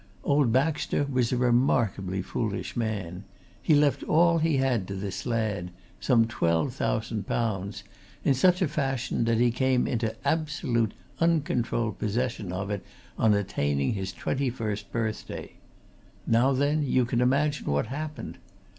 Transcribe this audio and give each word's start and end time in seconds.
Old 0.23 0.51
Baxter 0.51 1.03
was 1.07 1.31
a 1.31 1.37
remarkably 1.37 2.23
foolish 2.23 2.75
man. 2.75 3.23
He 3.61 3.75
left 3.75 4.01
all 4.01 4.39
he 4.39 4.57
had 4.57 4.87
to 4.87 4.95
this 4.95 5.27
lad 5.27 5.69
some 5.99 6.25
twelve 6.25 6.73
thousand 6.73 7.27
pounds 7.27 7.83
in 8.23 8.33
such 8.33 8.63
a 8.63 8.67
fashion 8.67 9.25
that 9.25 9.37
he 9.37 9.51
came 9.51 9.85
into 9.85 10.15
absolute, 10.27 10.95
uncontrolled 11.19 11.99
possession 11.99 12.51
of 12.51 12.71
it 12.71 12.83
on 13.19 13.35
attaining 13.35 13.93
his 13.93 14.11
twenty 14.11 14.49
first 14.49 14.91
birthday. 14.91 15.51
Now 16.25 16.51
then 16.51 16.81
you 16.81 17.05
can 17.05 17.21
imagine 17.21 17.67
what 17.67 17.85
happened! 17.85 18.39